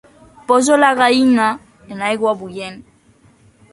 [0.47, 1.49] Poso la gallina
[1.91, 2.81] en aigua bullent.